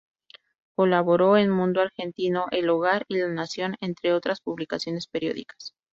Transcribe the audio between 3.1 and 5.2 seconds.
"La Nación", entre otras publicaciones